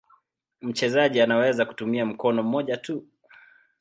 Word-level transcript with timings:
Mchezaji 0.61 1.21
anaweza 1.21 1.65
kutumia 1.65 2.05
mkono 2.05 2.43
mmoja 2.43 2.77
tu. 2.77 3.07